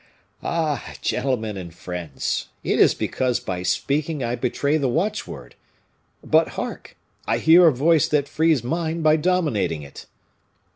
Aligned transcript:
"Ah! 0.41 0.95
gentlemen 1.03 1.57
and 1.57 1.75
friends! 1.75 2.47
it 2.63 2.79
is 2.79 2.95
because 2.95 3.39
by 3.39 3.61
speaking 3.61 4.23
I 4.23 4.33
betray 4.33 4.77
the 4.77 4.87
watchword. 4.89 5.53
But, 6.23 6.47
hark! 6.57 6.97
I 7.27 7.37
hear 7.37 7.67
a 7.67 7.71
voice 7.71 8.07
that 8.07 8.27
frees 8.27 8.63
mine 8.63 9.03
by 9.03 9.17
dominating 9.17 9.83
it." 9.83 10.07